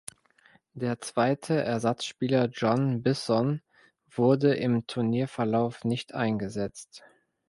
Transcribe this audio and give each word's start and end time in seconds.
Der 0.73 0.99
zweite 0.99 1.61
Ersatzspieler 1.61 2.47
John 2.51 3.03
Bisson 3.03 3.61
wurde 4.09 4.55
im 4.55 4.87
Turnierverlauf 4.87 5.83
nicht 5.85 6.15
eingesetzt. 6.15 7.03